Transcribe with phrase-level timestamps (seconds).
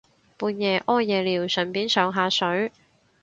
[0.35, 2.71] 半夜屙夜尿順便上下水